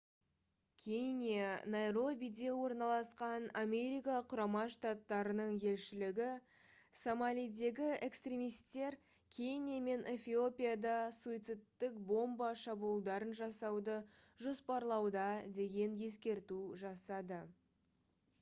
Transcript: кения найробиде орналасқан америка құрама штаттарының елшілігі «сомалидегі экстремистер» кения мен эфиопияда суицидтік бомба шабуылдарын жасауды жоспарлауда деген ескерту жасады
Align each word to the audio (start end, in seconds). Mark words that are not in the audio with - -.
кения 0.83 1.49
найробиде 1.73 2.47
орналасқан 2.61 3.43
америка 3.63 4.15
құрама 4.31 4.63
штаттарының 4.75 5.51
елшілігі 5.71 6.29
«сомалидегі 7.01 7.89
экстремистер» 8.07 8.97
кения 9.37 9.77
мен 9.89 10.09
эфиопияда 10.15 10.93
суицидтік 11.19 11.99
бомба 12.13 12.47
шабуылдарын 12.63 13.35
жасауды 13.41 13.99
жоспарлауда 14.47 15.27
деген 15.61 15.97
ескерту 16.09 16.63
жасады 16.85 17.39